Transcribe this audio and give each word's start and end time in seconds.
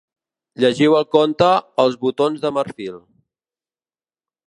Llegiu 0.63 0.95
el 0.99 1.05
conte 1.17 1.51
Els 1.85 1.99
botons 2.07 2.43
de 2.47 2.53
marfil. 2.59 2.99